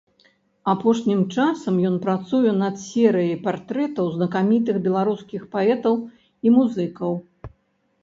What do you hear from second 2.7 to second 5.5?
серый партрэтаў знакамітых беларускіх